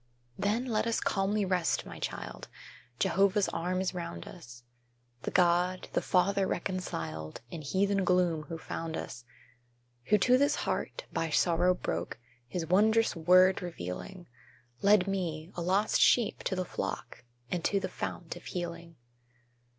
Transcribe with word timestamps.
Then 0.35 0.65
let 0.65 0.87
us 0.87 0.99
calmly 0.99 1.45
rest, 1.45 1.85
my 1.85 1.99
child, 1.99 2.47
Jehovah's 2.97 3.47
arm 3.49 3.81
is 3.81 3.93
round 3.93 4.27
us, 4.27 4.63
The 5.21 5.29
God, 5.29 5.89
the 5.93 6.01
Father 6.01 6.47
reconciled, 6.47 7.41
In 7.51 7.61
heathen 7.61 8.03
gloom 8.03 8.41
who 8.49 8.57
found 8.57 8.97
us; 8.97 9.25
Who 10.05 10.17
to 10.17 10.39
this 10.39 10.55
heart, 10.55 11.05
by 11.13 11.29
sorrow 11.29 11.75
broke, 11.75 12.17
His 12.47 12.65
wondrous 12.65 13.15
WORD 13.15 13.61
revealing, 13.61 14.25
Led 14.81 15.07
me, 15.07 15.51
a 15.53 15.61
lost 15.61 16.01
sheep, 16.01 16.43
to 16.45 16.55
the 16.55 16.65
flock, 16.65 17.23
And 17.51 17.63
to 17.65 17.79
the 17.79 17.87
Fount 17.87 18.35
of 18.35 18.45
Healing. 18.45 18.95